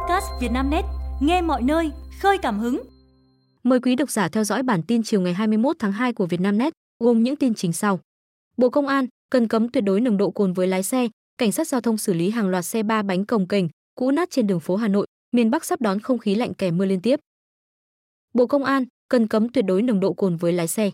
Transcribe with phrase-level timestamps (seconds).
[0.00, 0.84] podcast Vietnamnet,
[1.20, 2.82] nghe mọi nơi, khơi cảm hứng.
[3.62, 6.72] Mời quý độc giả theo dõi bản tin chiều ngày 21 tháng 2 của Vietnamnet,
[6.98, 8.00] gồm những tin chính sau.
[8.56, 11.08] Bộ Công an cần cấm tuyệt đối nồng độ cồn với lái xe,
[11.38, 14.30] cảnh sát giao thông xử lý hàng loạt xe ba bánh cồng kềnh, cũ nát
[14.30, 17.00] trên đường phố Hà Nội, miền Bắc sắp đón không khí lạnh kèm mưa liên
[17.00, 17.20] tiếp.
[18.34, 20.90] Bộ Công an cần cấm tuyệt đối nồng độ cồn với lái xe.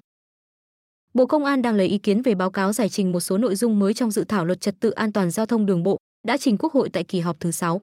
[1.15, 3.57] Bộ Công an đang lấy ý kiến về báo cáo giải trình một số nội
[3.57, 6.37] dung mới trong dự thảo luật trật tự an toàn giao thông đường bộ đã
[6.37, 7.81] trình Quốc hội tại kỳ họp thứ 6.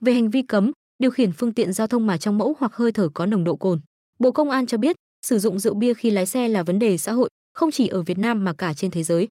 [0.00, 2.92] Về hành vi cấm điều khiển phương tiện giao thông mà trong mẫu hoặc hơi
[2.92, 3.80] thở có nồng độ cồn,
[4.18, 4.96] Bộ Công an cho biết
[5.26, 8.02] sử dụng rượu bia khi lái xe là vấn đề xã hội, không chỉ ở
[8.02, 9.28] Việt Nam mà cả trên thế giới.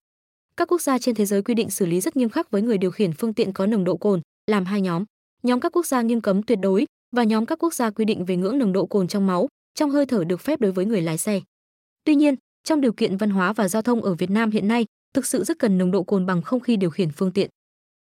[0.58, 2.78] Các quốc gia trên thế giới quy định xử lý rất nghiêm khắc với người
[2.78, 5.04] điều khiển phương tiện có nồng độ cồn, làm hai nhóm.
[5.44, 8.26] Nhóm các quốc gia nghiêm cấm tuyệt đối và nhóm các quốc gia quy định
[8.26, 11.02] về ngưỡng nồng độ cồn trong máu, trong hơi thở được phép đối với người
[11.02, 11.42] lái xe.
[12.04, 14.86] Tuy nhiên, trong điều kiện văn hóa và giao thông ở Việt Nam hiện nay,
[15.14, 17.50] thực sự rất cần nồng độ cồn bằng không khi điều khiển phương tiện.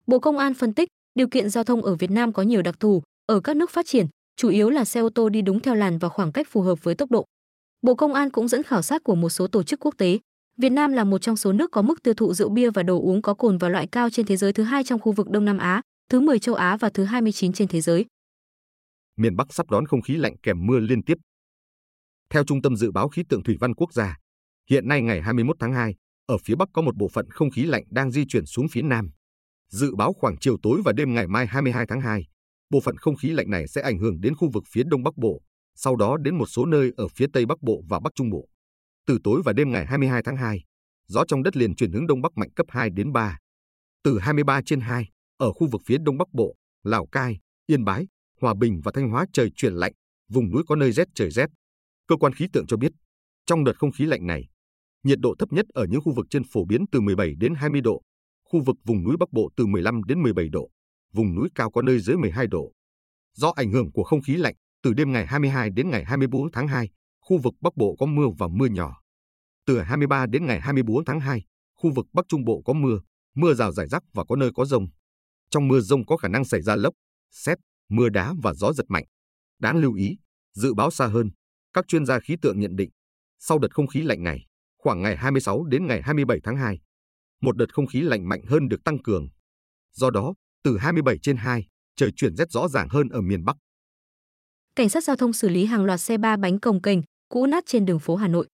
[0.07, 2.81] Bộ Công an phân tích, điều kiện giao thông ở Việt Nam có nhiều đặc
[2.81, 5.75] thù, ở các nước phát triển, chủ yếu là xe ô tô đi đúng theo
[5.75, 7.25] làn và khoảng cách phù hợp với tốc độ.
[7.83, 10.19] Bộ Công an cũng dẫn khảo sát của một số tổ chức quốc tế.
[10.57, 13.01] Việt Nam là một trong số nước có mức tiêu thụ rượu bia và đồ
[13.01, 15.45] uống có cồn và loại cao trên thế giới thứ hai trong khu vực Đông
[15.45, 18.05] Nam Á, thứ 10 châu Á và thứ 29 trên thế giới.
[19.17, 21.15] Miền Bắc sắp đón không khí lạnh kèm mưa liên tiếp.
[22.31, 24.17] Theo Trung tâm Dự báo Khí tượng Thủy văn Quốc gia,
[24.71, 25.95] hiện nay ngày 21 tháng 2,
[26.27, 28.83] ở phía Bắc có một bộ phận không khí lạnh đang di chuyển xuống phía
[28.83, 29.11] Nam.
[29.69, 32.27] Dự báo khoảng chiều tối và đêm ngày mai 22 tháng 2,
[32.71, 35.17] bộ phận không khí lạnh này sẽ ảnh hưởng đến khu vực phía Đông Bắc
[35.17, 35.43] Bộ,
[35.75, 38.49] sau đó đến một số nơi ở phía Tây Bắc Bộ và Bắc Trung Bộ.
[39.07, 40.65] Từ tối và đêm ngày 22 tháng 2,
[41.09, 43.39] gió trong đất liền chuyển hướng Đông Bắc mạnh cấp 2 đến 3.
[44.05, 48.07] Từ 23 trên 2, ở khu vực phía Đông Bắc Bộ, Lào Cai, Yên Bái,
[48.41, 49.93] Hòa Bình và Thanh Hóa trời chuyển lạnh,
[50.29, 51.47] vùng núi có nơi rét trời rét.
[52.07, 52.93] Cơ quan khí tượng cho biết,
[53.47, 54.49] trong đợt không khí lạnh này,
[55.03, 57.81] nhiệt độ thấp nhất ở những khu vực trên phổ biến từ 17 đến 20
[57.81, 58.03] độ,
[58.49, 60.71] khu vực vùng núi Bắc Bộ từ 15 đến 17 độ,
[61.13, 62.73] vùng núi cao có nơi dưới 12 độ.
[63.35, 66.69] Do ảnh hưởng của không khí lạnh, từ đêm ngày 22 đến ngày 24 tháng
[66.69, 66.89] 2,
[67.21, 69.01] khu vực Bắc Bộ có mưa và mưa nhỏ.
[69.67, 71.45] Từ 23 đến ngày 24 tháng 2,
[71.75, 73.01] khu vực Bắc Trung Bộ có mưa,
[73.35, 74.87] mưa rào rải rác và có nơi có rông.
[75.51, 76.95] Trong mưa rông có khả năng xảy ra lốc,
[77.31, 77.59] xét,
[77.89, 79.05] mưa đá và gió giật mạnh.
[79.59, 80.17] Đáng lưu ý,
[80.55, 81.31] dự báo xa hơn,
[81.73, 82.91] các chuyên gia khí tượng nhận định,
[83.39, 84.47] sau đợt không khí lạnh này,
[84.79, 86.79] khoảng ngày 26 đến ngày 27 tháng 2,
[87.41, 89.29] một đợt không khí lạnh mạnh hơn được tăng cường.
[89.93, 90.35] Do đó,
[90.65, 91.67] từ 27 trên 2,
[91.97, 93.57] trời chuyển rét rõ ràng hơn ở miền Bắc.
[94.77, 97.65] Cảnh sát giao thông xử lý hàng loạt xe ba bánh cồng kềnh, cũ nát
[97.67, 98.47] trên đường phố Hà Nội.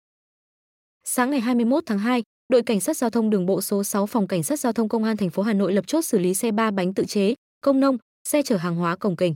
[1.03, 4.27] Sáng ngày 21 tháng 2, đội cảnh sát giao thông đường bộ số 6 phòng
[4.27, 6.51] cảnh sát giao thông công an thành phố Hà Nội lập chốt xử lý xe
[6.51, 7.97] ba bánh tự chế, công nông,
[8.27, 9.33] xe chở hàng hóa cồng kềnh.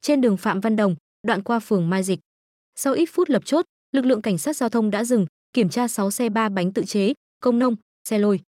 [0.00, 2.20] Trên đường Phạm Văn Đồng, đoạn qua phường Mai Dịch.
[2.76, 5.88] Sau ít phút lập chốt, lực lượng cảnh sát giao thông đã dừng, kiểm tra
[5.88, 7.76] 6 xe ba bánh tự chế, công nông,
[8.08, 8.40] xe lôi.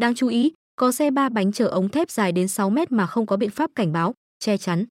[0.00, 3.06] Đáng chú ý, có xe ba bánh chở ống thép dài đến 6 mét mà
[3.06, 4.84] không có biện pháp cảnh báo, che chắn.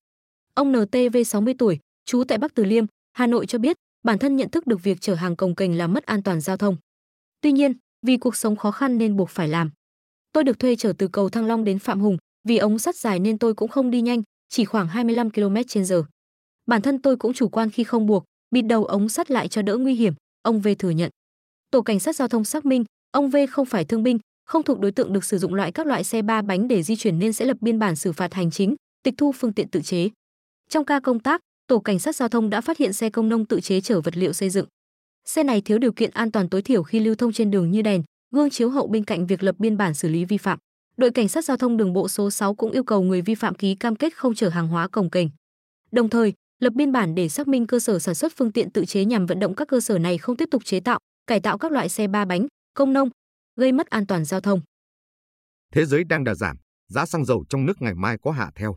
[0.54, 4.36] Ông NTV 60 tuổi, trú tại Bắc Từ Liêm, Hà Nội cho biết, bản thân
[4.36, 6.78] nhận thức được việc chở hàng cồng kềnh là mất an toàn giao thông.
[7.42, 7.74] Tuy nhiên,
[8.06, 9.72] vì cuộc sống khó khăn nên buộc phải làm.
[10.32, 12.18] Tôi được thuê chở từ cầu Thăng Long đến Phạm Hùng,
[12.48, 16.04] vì ống sắt dài nên tôi cũng không đi nhanh, chỉ khoảng 25 km/h.
[16.66, 19.62] Bản thân tôi cũng chủ quan khi không buộc, bịt đầu ống sắt lại cho
[19.62, 21.12] đỡ nguy hiểm, ông V thừa nhận.
[21.72, 24.20] Tổ cảnh sát giao thông xác minh, ông V không phải thương binh,
[24.50, 26.96] không thuộc đối tượng được sử dụng loại các loại xe ba bánh để di
[26.96, 29.82] chuyển nên sẽ lập biên bản xử phạt hành chính, tịch thu phương tiện tự
[29.82, 30.10] chế.
[30.70, 33.46] Trong ca công tác, tổ cảnh sát giao thông đã phát hiện xe công nông
[33.46, 34.66] tự chế chở vật liệu xây dựng.
[35.26, 37.82] Xe này thiếu điều kiện an toàn tối thiểu khi lưu thông trên đường như
[37.82, 38.04] đèn,
[38.36, 40.60] gương chiếu hậu bên cạnh việc lập biên bản xử lý vi phạm.
[40.98, 43.56] Đội cảnh sát giao thông đường bộ số 6 cũng yêu cầu người vi phạm
[43.56, 45.28] ký cam kết không chở hàng hóa cồng kềnh.
[45.92, 48.86] Đồng thời, lập biên bản để xác minh cơ sở sản xuất phương tiện tự
[48.86, 51.58] chế nhằm vận động các cơ sở này không tiếp tục chế tạo, cải tạo
[51.58, 53.10] các loại xe ba bánh, công nông,
[53.60, 54.62] gây mất an toàn giao thông.
[55.74, 58.76] Thế giới đang đà giảm, giá xăng dầu trong nước ngày mai có hạ theo.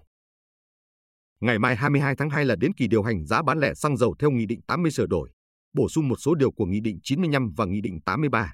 [1.40, 4.14] Ngày mai 22 tháng 2 là đến kỳ điều hành giá bán lẻ xăng dầu
[4.18, 5.30] theo Nghị định 80 sửa đổi,
[5.72, 8.52] bổ sung một số điều của Nghị định 95 và Nghị định 83.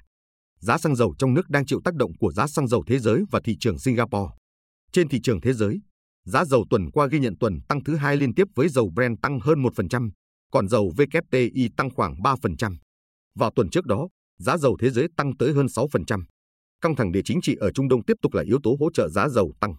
[0.59, 3.23] Giá xăng dầu trong nước đang chịu tác động của giá xăng dầu thế giới
[3.31, 4.33] và thị trường Singapore.
[4.91, 5.81] Trên thị trường thế giới,
[6.25, 9.21] giá dầu tuần qua ghi nhận tuần tăng thứ hai liên tiếp với dầu Brent
[9.21, 10.09] tăng hơn 1%,
[10.51, 12.75] còn dầu WTI tăng khoảng 3%.
[13.35, 14.07] Vào tuần trước đó,
[14.39, 16.23] giá dầu thế giới tăng tới hơn 6%.
[16.81, 19.09] Căng thẳng địa chính trị ở Trung Đông tiếp tục là yếu tố hỗ trợ
[19.09, 19.75] giá dầu tăng.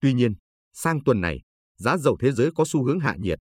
[0.00, 0.34] Tuy nhiên,
[0.72, 1.40] sang tuần này,
[1.78, 3.38] giá dầu thế giới có xu hướng hạ nhiệt.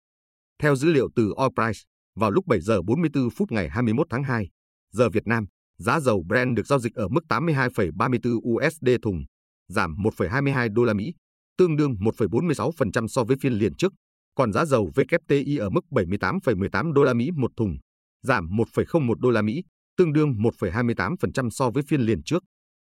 [0.59, 1.79] Theo dữ liệu từ Oil Price,
[2.15, 4.49] vào lúc 7 giờ 44 phút ngày 21 tháng 2,
[4.91, 5.45] giờ Việt Nam,
[5.77, 9.23] giá dầu Brent được giao dịch ở mức 82,34 USD thùng,
[9.67, 11.13] giảm 1,22 đô la Mỹ,
[11.57, 13.93] tương đương 1,46% so với phiên liền trước.
[14.35, 17.77] Còn giá dầu WTI ở mức 78,18 đô la Mỹ một thùng,
[18.21, 19.63] giảm 1,01 đô la Mỹ,
[19.97, 22.43] tương đương 1,28% so với phiên liền trước.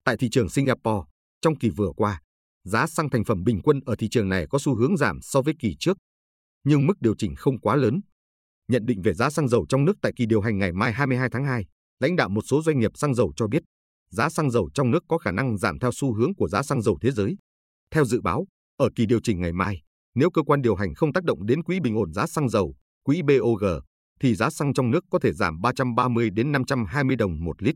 [0.04, 1.08] Tại thị trường Singapore,
[1.42, 2.22] trong kỳ vừa qua,
[2.64, 5.42] giá xăng thành phẩm bình quân ở thị trường này có xu hướng giảm so
[5.42, 5.98] với kỳ trước.
[6.64, 8.02] nhưng mức điều chỉnh không quá lớn.
[8.68, 11.30] Nhận định về giá xăng dầu trong nước tại kỳ điều hành ngày mai 22
[11.32, 11.66] tháng 2,
[12.00, 13.64] lãnh đạo một số doanh nghiệp xăng dầu cho biết,
[14.10, 16.82] giá xăng dầu trong nước có khả năng giảm theo xu hướng của giá xăng
[16.82, 17.36] dầu thế giới.
[17.92, 18.46] Theo dự báo,
[18.78, 19.82] ở kỳ điều chỉnh ngày mai,
[20.16, 22.76] nếu cơ quan điều hành không tác động đến quỹ bình ổn giá xăng dầu,
[23.04, 23.64] quỹ BOG,
[24.20, 27.76] thì giá xăng trong nước có thể giảm 330 đến 520 đồng một lít.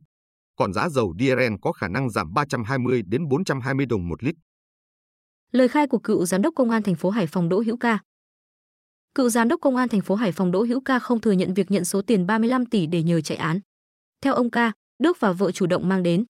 [0.56, 4.36] Còn giá dầu diesel có khả năng giảm 320 đến 420 đồng một lít.
[5.51, 8.00] Lời khai của cựu giám đốc công an thành phố Hải Phòng Đỗ Hữu Ca.
[9.16, 11.54] Cựu giám đốc công an thành phố Hải Phòng Đỗ Hữu Ca không thừa nhận
[11.54, 13.60] việc nhận số tiền 35 tỷ để nhờ chạy án.
[14.22, 14.72] Theo ông Ca,
[15.04, 16.25] Đức và vợ chủ động mang đến.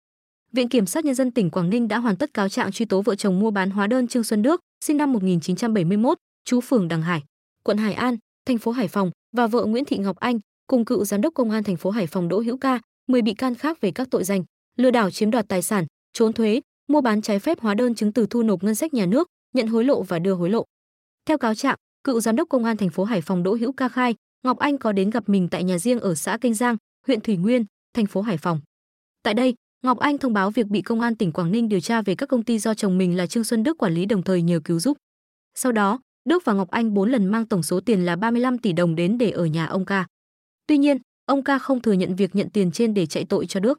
[0.52, 3.02] Viện Kiểm sát Nhân dân tỉnh Quảng Ninh đã hoàn tất cáo trạng truy tố
[3.02, 7.02] vợ chồng mua bán hóa đơn Trương Xuân Đức, sinh năm 1971, chú phường Đằng
[7.02, 7.24] Hải,
[7.64, 11.06] quận Hải An, thành phố Hải Phòng và vợ Nguyễn Thị Ngọc Anh, cùng cựu
[11.06, 13.82] giám đốc công an thành phố Hải Phòng Đỗ Hữu Ca, 10 bị can khác
[13.82, 14.44] về các tội danh
[14.78, 18.14] lừa đảo chiếm đoạt tài sản, trốn thuế, mua bán trái phép hóa đơn chứng
[18.14, 20.66] từ thu nộp ngân sách nhà nước, nhận hối lộ và đưa hối lộ.
[21.26, 23.90] Theo cáo trạng, cựu giám đốc công an thành phố Hải Phòng Đỗ Hữu Ca
[23.90, 27.22] khai, Ngọc Anh có đến gặp mình tại nhà riêng ở xã Kênh Giang, huyện
[27.22, 28.60] Thủy Nguyên, thành phố Hải Phòng.
[29.24, 32.02] Tại đây, Ngọc Anh thông báo việc bị công an tỉnh Quảng Ninh điều tra
[32.02, 34.42] về các công ty do chồng mình là Trương Xuân Đức quản lý đồng thời
[34.42, 34.98] nhờ cứu giúp.
[35.56, 38.74] Sau đó, Đức và Ngọc Anh 4 lần mang tổng số tiền là 35 tỷ
[38.74, 40.08] đồng đến để ở nhà ông ca.
[40.68, 43.60] Tuy nhiên, ông ca không thừa nhận việc nhận tiền trên để chạy tội cho
[43.60, 43.78] Đức.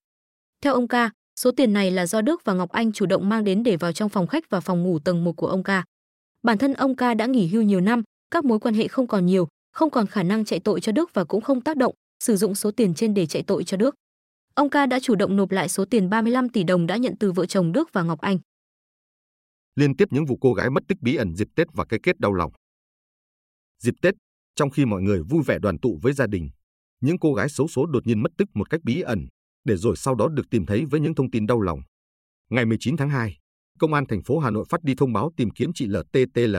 [0.61, 1.11] Theo ông ca,
[1.41, 3.93] số tiền này là do Đức và Ngọc Anh chủ động mang đến để vào
[3.93, 5.85] trong phòng khách và phòng ngủ tầng 1 của ông ca.
[6.43, 9.27] Bản thân ông ca đã nghỉ hưu nhiều năm, các mối quan hệ không còn
[9.27, 11.95] nhiều, không còn khả năng chạy tội cho Đức và cũng không tác động,
[12.25, 13.95] sử dụng số tiền trên để chạy tội cho Đức.
[14.55, 17.33] Ông ca đã chủ động nộp lại số tiền 35 tỷ đồng đã nhận từ
[17.33, 18.39] vợ chồng Đức và Ngọc Anh.
[19.77, 22.19] Liên tiếp những vụ cô gái mất tích bí ẩn dịp Tết và cái kết
[22.19, 22.53] đau lòng.
[23.83, 24.15] Dịp Tết,
[24.55, 26.51] trong khi mọi người vui vẻ đoàn tụ với gia đình,
[27.01, 29.27] những cô gái xấu số đột nhiên mất tích một cách bí ẩn,
[29.65, 31.81] để rồi sau đó được tìm thấy với những thông tin đau lòng.
[32.51, 33.39] Ngày 19 tháng 2,
[33.79, 36.57] Công an thành phố Hà Nội phát đi thông báo tìm kiếm chị LTTL,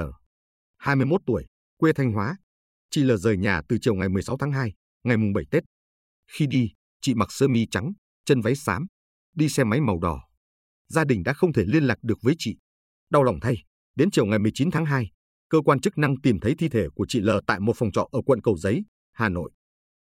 [0.78, 1.46] 21 tuổi,
[1.78, 2.38] quê Thanh Hóa.
[2.90, 4.74] Chị L rời nhà từ chiều ngày 16 tháng 2,
[5.04, 5.64] ngày mùng 7 Tết.
[6.32, 6.72] Khi đi,
[7.02, 7.94] chị mặc sơ mi trắng,
[8.26, 8.86] chân váy xám,
[9.36, 10.28] đi xe máy màu đỏ.
[10.88, 12.58] Gia đình đã không thể liên lạc được với chị.
[13.10, 13.56] Đau lòng thay,
[13.96, 15.12] đến chiều ngày 19 tháng 2,
[15.50, 18.08] cơ quan chức năng tìm thấy thi thể của chị L tại một phòng trọ
[18.12, 19.52] ở quận Cầu Giấy, Hà Nội.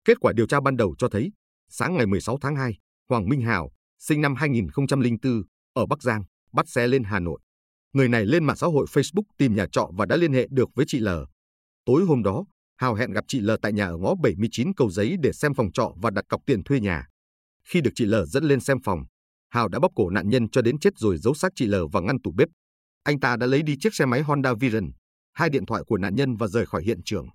[0.06, 1.32] Kết quả điều tra ban đầu cho thấy,
[1.70, 2.78] sáng ngày 16 tháng 2,
[3.10, 5.44] Hoàng Minh Hào, sinh năm 2004,
[5.74, 6.24] ở Bắc Giang,
[6.54, 7.40] bắt xe lên Hà Nội.
[7.94, 10.70] Người này lên mạng xã hội Facebook tìm nhà trọ và đã liên hệ được
[10.76, 11.10] với chị L.
[11.86, 12.46] Tối hôm đó,
[12.78, 15.72] Hào hẹn gặp chị L tại nhà ở ngõ 79 Cầu Giấy để xem phòng
[15.72, 17.08] trọ và đặt cọc tiền thuê nhà.
[17.68, 19.04] Khi được chị L dẫn lên xem phòng,
[19.50, 22.04] Hào đã bóp cổ nạn nhân cho đến chết rồi giấu xác chị L vào
[22.04, 22.48] ngăn tủ bếp.
[23.06, 24.92] Anh ta đã lấy đi chiếc xe máy Honda Vision,
[25.34, 27.28] hai điện thoại của nạn nhân và rời khỏi hiện trường.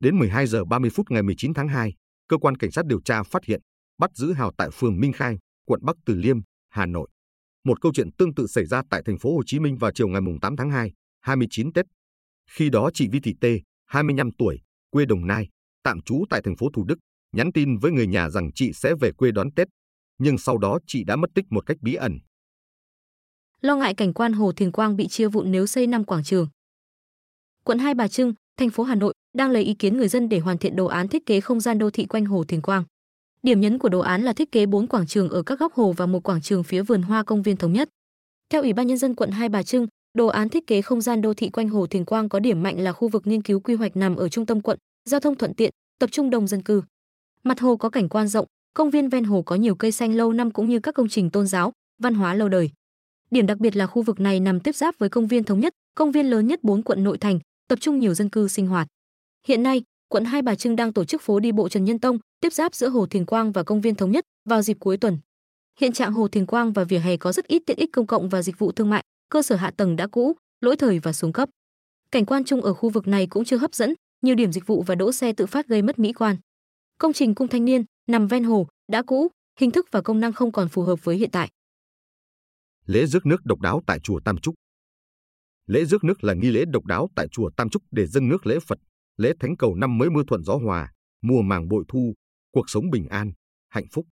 [0.00, 1.92] Đến 12 giờ 30 phút ngày 19 tháng 2,
[2.28, 3.60] cơ quan cảnh sát điều tra phát hiện,
[3.98, 6.36] bắt giữ Hào tại phường Minh Khai, quận Bắc Từ Liêm,
[6.68, 7.08] Hà Nội.
[7.64, 10.08] Một câu chuyện tương tự xảy ra tại thành phố Hồ Chí Minh vào chiều
[10.08, 11.86] ngày 8 tháng 2, 29 Tết.
[12.50, 15.48] Khi đó chị Vi Thị Tê, 25 tuổi, quê Đồng Nai,
[15.82, 16.98] tạm trú tại thành phố Thủ Đức,
[17.32, 19.68] nhắn tin với người nhà rằng chị sẽ về quê đón Tết,
[20.18, 22.18] nhưng sau đó chị đã mất tích một cách bí ẩn.
[23.64, 26.48] Lo ngại cảnh quan Hồ Thiền Quang bị chia vụn nếu xây 5 quảng trường.
[27.64, 30.38] Quận Hai Bà Trưng, thành phố Hà Nội đang lấy ý kiến người dân để
[30.38, 32.84] hoàn thiện đồ án thiết kế không gian đô thị quanh Hồ Thiền Quang.
[33.42, 35.92] Điểm nhấn của đồ án là thiết kế 4 quảng trường ở các góc hồ
[35.92, 37.88] và một quảng trường phía vườn hoa công viên thống nhất.
[38.50, 41.22] Theo Ủy ban nhân dân quận Hai Bà Trưng, đồ án thiết kế không gian
[41.22, 43.74] đô thị quanh Hồ Thiền Quang có điểm mạnh là khu vực nghiên cứu quy
[43.74, 46.82] hoạch nằm ở trung tâm quận, giao thông thuận tiện, tập trung đông dân cư.
[47.42, 50.32] Mặt hồ có cảnh quan rộng, công viên ven hồ có nhiều cây xanh lâu
[50.32, 52.70] năm cũng như các công trình tôn giáo, văn hóa lâu đời.
[53.34, 55.74] Điểm đặc biệt là khu vực này nằm tiếp giáp với công viên thống nhất,
[55.94, 57.38] công viên lớn nhất 4 quận nội thành,
[57.68, 58.86] tập trung nhiều dân cư sinh hoạt.
[59.46, 62.18] Hiện nay, quận Hai Bà Trưng đang tổ chức phố đi bộ Trần Nhân Tông,
[62.40, 65.18] tiếp giáp giữa Hồ Thiền Quang và công viên thống nhất vào dịp cuối tuần.
[65.80, 68.28] Hiện trạng Hồ Thiền Quang và vỉa hè có rất ít tiện ích công cộng
[68.28, 71.32] và dịch vụ thương mại, cơ sở hạ tầng đã cũ, lỗi thời và xuống
[71.32, 71.48] cấp.
[72.10, 74.82] Cảnh quan chung ở khu vực này cũng chưa hấp dẫn, nhiều điểm dịch vụ
[74.82, 76.36] và đỗ xe tự phát gây mất mỹ quan.
[76.98, 79.28] Công trình cung thanh niên nằm ven hồ, đã cũ,
[79.60, 81.48] hình thức và công năng không còn phù hợp với hiện tại.
[82.86, 84.54] Lễ rước nước độc đáo tại chùa Tam Trúc.
[85.66, 88.46] Lễ rước nước là nghi lễ độc đáo tại chùa Tam Trúc để dâng nước
[88.46, 88.78] lễ Phật,
[89.16, 92.14] lễ thánh cầu năm mới mưa thuận gió hòa, mùa màng bội thu,
[92.52, 93.32] cuộc sống bình an,
[93.68, 94.06] hạnh phúc.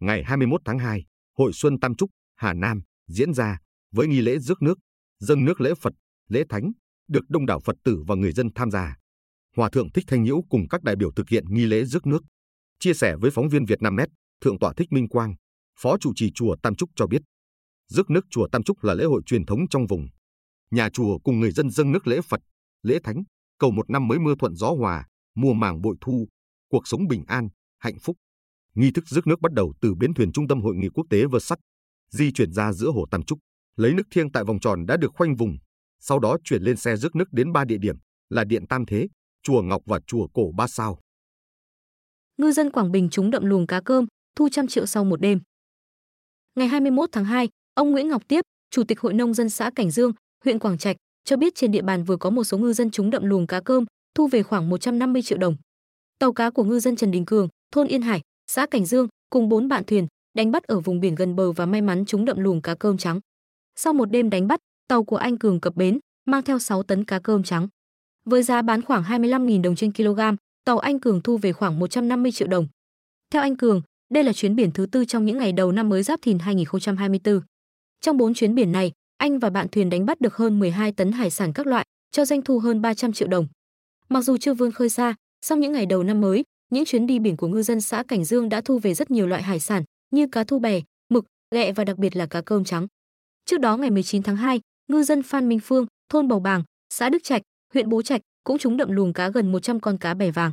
[0.00, 1.04] Ngày 21 tháng 2,
[1.38, 3.58] Hội Xuân Tam Trúc, Hà Nam diễn ra
[3.92, 4.78] với nghi lễ rước nước,
[5.18, 5.92] dâng nước lễ Phật,
[6.28, 6.72] lễ thánh,
[7.08, 8.96] được đông đảo Phật tử và người dân tham gia.
[9.56, 12.22] Hòa thượng Thích Thanh Nhiễu cùng các đại biểu thực hiện nghi lễ rước nước.
[12.78, 14.08] Chia sẻ với phóng viên Việt Nam Net,
[14.40, 15.34] Thượng tọa Thích Minh Quang,
[15.80, 17.22] Phó chủ trì chùa Tam Trúc cho biết,
[17.90, 20.08] rước nước chùa Tam Trúc là lễ hội truyền thống trong vùng.
[20.70, 22.40] Nhà chùa cùng người dân dâng nước lễ Phật,
[22.82, 23.22] lễ Thánh,
[23.58, 26.28] cầu một năm mới mưa thuận gió hòa, mùa màng bội thu,
[26.70, 28.16] cuộc sống bình an, hạnh phúc.
[28.74, 31.24] Nghi thức rước nước bắt đầu từ bến thuyền trung tâm hội nghị quốc tế
[31.24, 31.58] Vơ Sắt,
[32.10, 33.38] di chuyển ra giữa hồ Tam Trúc,
[33.76, 35.56] lấy nước thiêng tại vòng tròn đã được khoanh vùng,
[36.00, 37.96] sau đó chuyển lên xe rước nước đến ba địa điểm
[38.28, 39.08] là điện Tam Thế,
[39.42, 40.98] chùa Ngọc và chùa Cổ Ba Sao.
[42.38, 44.06] Ngư dân Quảng Bình trúng đậm luồng cá cơm,
[44.36, 45.40] thu trăm triệu sau một đêm.
[46.54, 47.48] Ngày 21 tháng 2,
[47.80, 50.12] ông Nguyễn Ngọc Tiếp, Chủ tịch Hội nông dân xã Cảnh Dương,
[50.44, 53.10] huyện Quảng Trạch, cho biết trên địa bàn vừa có một số ngư dân trúng
[53.10, 53.84] đậm luồng cá cơm,
[54.14, 55.56] thu về khoảng 150 triệu đồng.
[56.18, 58.20] Tàu cá của ngư dân Trần Đình Cường, thôn Yên Hải,
[58.50, 61.66] xã Cảnh Dương, cùng bốn bạn thuyền đánh bắt ở vùng biển gần bờ và
[61.66, 63.20] may mắn trúng đậm luồng cá cơm trắng.
[63.76, 67.04] Sau một đêm đánh bắt, tàu của anh Cường cập bến, mang theo 6 tấn
[67.04, 67.68] cá cơm trắng.
[68.24, 70.20] Với giá bán khoảng 25.000 đồng trên kg,
[70.64, 72.66] tàu anh Cường thu về khoảng 150 triệu đồng.
[73.32, 73.82] Theo anh Cường,
[74.14, 77.40] đây là chuyến biển thứ tư trong những ngày đầu năm mới Giáp Thìn 2024.
[78.00, 81.12] Trong 4 chuyến biển này, anh và bạn thuyền đánh bắt được hơn 12 tấn
[81.12, 83.46] hải sản các loại, cho doanh thu hơn 300 triệu đồng.
[84.08, 87.18] Mặc dù chưa vươn khơi xa, song những ngày đầu năm mới, những chuyến đi
[87.18, 89.84] biển của ngư dân xã Cảnh Dương đã thu về rất nhiều loại hải sản
[90.10, 90.80] như cá thu bè,
[91.10, 92.86] mực, ghẹ và đặc biệt là cá cơm trắng.
[93.44, 97.08] Trước đó ngày 19 tháng 2, ngư dân Phan Minh Phương, thôn Bầu Bàng, xã
[97.08, 97.42] Đức Trạch,
[97.74, 100.52] huyện Bố Trạch cũng trúng đậm luồng cá gần 100 con cá bè vàng.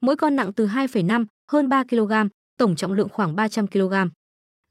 [0.00, 2.12] Mỗi con nặng từ 2,5 hơn 3 kg,
[2.58, 3.94] tổng trọng lượng khoảng 300 kg.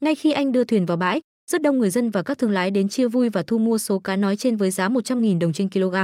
[0.01, 1.21] Ngay khi anh đưa thuyền vào bãi,
[1.51, 3.99] rất đông người dân và các thương lái đến chia vui và thu mua số
[3.99, 5.95] cá nói trên với giá 100.000 đồng trên kg.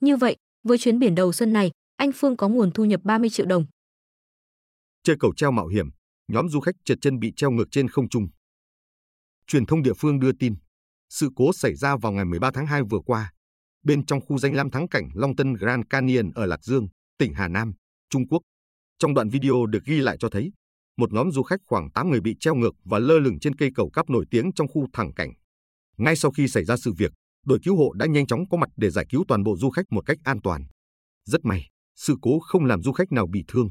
[0.00, 3.30] Như vậy, với chuyến biển đầu xuân này, anh Phương có nguồn thu nhập 30
[3.30, 3.66] triệu đồng.
[5.02, 5.88] Chơi cầu treo mạo hiểm,
[6.28, 8.28] nhóm du khách trượt chân bị treo ngược trên không trung.
[9.46, 10.54] Truyền thông địa phương đưa tin,
[11.08, 13.32] sự cố xảy ra vào ngày 13 tháng 2 vừa qua,
[13.82, 17.34] bên trong khu danh lam thắng cảnh Long Tân Grand Canyon ở Lạc Dương, tỉnh
[17.34, 17.72] Hà Nam,
[18.10, 18.42] Trung Quốc.
[18.98, 20.52] Trong đoạn video được ghi lại cho thấy,
[21.00, 23.70] một nhóm du khách khoảng 8 người bị treo ngược và lơ lửng trên cây
[23.74, 25.32] cầu cáp nổi tiếng trong khu thẳng cảnh.
[25.98, 27.12] Ngay sau khi xảy ra sự việc,
[27.46, 29.84] đội cứu hộ đã nhanh chóng có mặt để giải cứu toàn bộ du khách
[29.90, 30.64] một cách an toàn.
[31.24, 31.66] Rất may,
[31.96, 33.70] sự cố không làm du khách nào bị thương.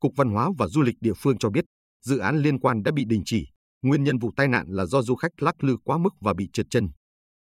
[0.00, 1.64] Cục Văn hóa và Du lịch địa phương cho biết,
[2.04, 3.46] dự án liên quan đã bị đình chỉ.
[3.82, 6.48] Nguyên nhân vụ tai nạn là do du khách lắc lư quá mức và bị
[6.52, 6.88] trượt chân.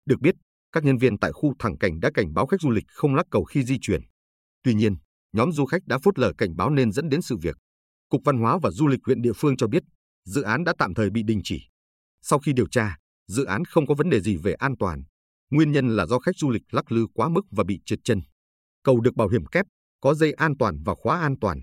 [0.05, 0.35] Được biết,
[0.71, 3.25] các nhân viên tại khu thẳng cảnh đã cảnh báo khách du lịch không lắc
[3.31, 4.01] cầu khi di chuyển.
[4.63, 4.95] Tuy nhiên,
[5.33, 7.55] nhóm du khách đã phớt lờ cảnh báo nên dẫn đến sự việc.
[8.09, 9.83] Cục Văn hóa và Du lịch huyện địa phương cho biết,
[10.25, 11.61] dự án đã tạm thời bị đình chỉ.
[12.21, 12.95] Sau khi điều tra,
[13.27, 15.03] dự án không có vấn đề gì về an toàn.
[15.51, 18.21] Nguyên nhân là do khách du lịch lắc lư quá mức và bị trượt chân.
[18.83, 19.65] Cầu được bảo hiểm kép,
[20.01, 21.59] có dây an toàn và khóa an toàn.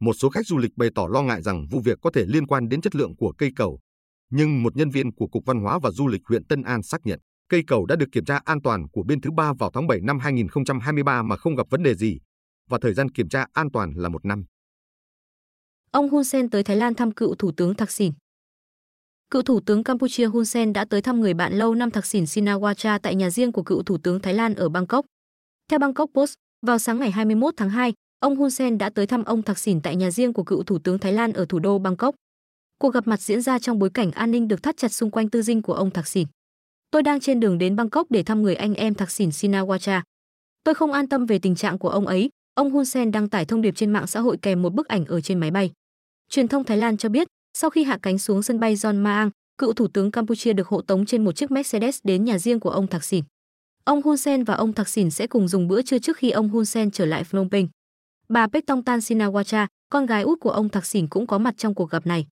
[0.00, 2.46] Một số khách du lịch bày tỏ lo ngại rằng vụ việc có thể liên
[2.46, 3.80] quan đến chất lượng của cây cầu.
[4.30, 7.00] Nhưng một nhân viên của Cục Văn hóa và Du lịch huyện Tân An xác
[7.04, 9.86] nhận, cây cầu đã được kiểm tra an toàn của bên thứ ba vào tháng
[9.86, 12.18] 7 năm 2023 mà không gặp vấn đề gì,
[12.70, 14.44] và thời gian kiểm tra an toàn là một năm.
[15.96, 18.12] Ông Hun Sen tới Thái Lan thăm cựu Thủ tướng Thaksin.
[19.30, 22.98] Cựu Thủ tướng Campuchia Hun Sen đã tới thăm người bạn lâu năm Thaksin Shinawatra
[23.02, 25.06] tại nhà riêng của cựu Thủ tướng Thái Lan ở Bangkok.
[25.68, 26.34] Theo Bangkok Post,
[26.66, 29.96] vào sáng ngày 21 tháng 2, ông Hun Sen đã tới thăm ông Thaksin tại
[29.96, 32.14] nhà riêng của cựu Thủ tướng Thái Lan ở thủ đô Bangkok.
[32.78, 35.30] Cuộc gặp mặt diễn ra trong bối cảnh an ninh được thắt chặt xung quanh
[35.30, 36.26] tư dinh của ông Thaksin.
[36.90, 40.02] Tôi đang trên đường đến Bangkok để thăm người anh em Thaksin Shinawatra.
[40.64, 43.44] Tôi không an tâm về tình trạng của ông ấy, ông Hun Sen đăng tải
[43.44, 45.70] thông điệp trên mạng xã hội kèm một bức ảnh ở trên máy bay.
[46.30, 47.28] Truyền thông Thái Lan cho biết,
[47.58, 50.80] sau khi hạ cánh xuống sân bay John Maang, cựu thủ tướng Campuchia được hộ
[50.82, 53.24] tống trên một chiếc Mercedes đến nhà riêng của ông Thaksin.
[53.84, 56.64] Ông Hun Sen và ông Thaksin sẽ cùng dùng bữa trưa trước khi ông Hun
[56.64, 57.68] Sen trở lại Phnom Penh.
[58.28, 62.06] Bà Pektongtan Sinawacha, con gái út của ông Thaksin cũng có mặt trong cuộc gặp
[62.06, 62.26] này.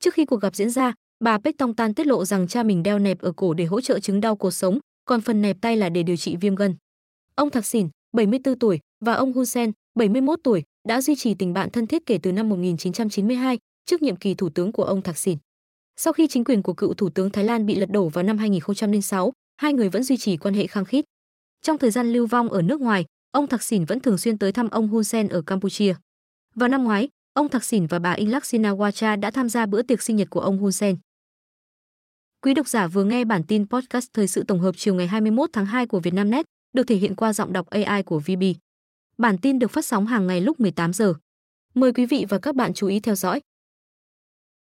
[0.00, 0.94] Trước khi cuộc gặp diễn ra,
[1.24, 4.20] bà Pektongtan tiết lộ rằng cha mình đeo nẹp ở cổ để hỗ trợ chứng
[4.20, 6.76] đau cuộc sống, còn phần nẹp tay là để điều trị viêm gân.
[7.34, 11.70] Ông Thaksin, 74 tuổi, và ông Hun Sen, 71 tuổi, đã duy trì tình bạn
[11.70, 15.38] thân thiết kể từ năm 1992, trước nhiệm kỳ thủ tướng của ông Thaksin.
[15.96, 18.38] Sau khi chính quyền của cựu thủ tướng Thái Lan bị lật đổ vào năm
[18.38, 21.04] 2006, hai người vẫn duy trì quan hệ khăng khít.
[21.62, 24.68] Trong thời gian lưu vong ở nước ngoài, ông Thaksin vẫn thường xuyên tới thăm
[24.68, 25.94] ông Hun Sen ở Campuchia.
[26.54, 30.16] Vào năm ngoái, ông Thaksin và bà Inlak Sinawacha đã tham gia bữa tiệc sinh
[30.16, 30.96] nhật của ông Hun Sen.
[32.42, 35.50] Quý độc giả vừa nghe bản tin podcast thời sự tổng hợp chiều ngày 21
[35.52, 38.42] tháng 2 của Vietnamnet, được thể hiện qua giọng đọc AI của VB.
[39.18, 41.14] Bản tin được phát sóng hàng ngày lúc 18 giờ.
[41.74, 43.40] Mời quý vị và các bạn chú ý theo dõi.